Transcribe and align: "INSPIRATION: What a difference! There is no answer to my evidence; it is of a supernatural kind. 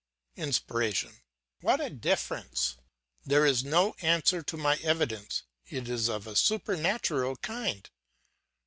"INSPIRATION: 0.35 1.19
What 1.59 1.79
a 1.79 1.91
difference! 1.91 2.75
There 3.23 3.45
is 3.45 3.63
no 3.63 3.93
answer 4.01 4.41
to 4.41 4.57
my 4.57 4.77
evidence; 4.77 5.43
it 5.69 5.87
is 5.87 6.07
of 6.09 6.25
a 6.25 6.35
supernatural 6.35 7.35
kind. 7.35 7.87